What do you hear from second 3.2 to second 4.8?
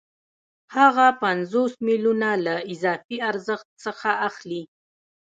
ارزښت څخه اخلي